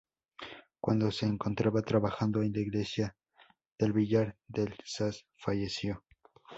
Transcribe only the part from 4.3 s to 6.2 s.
del Saz, falleció.